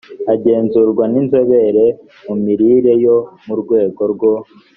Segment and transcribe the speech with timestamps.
[0.33, 1.85] agenzurwa n inzobere
[2.25, 4.33] mu mirire yo mu rwego rwo